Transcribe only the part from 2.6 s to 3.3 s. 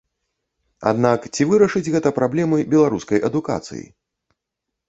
беларускай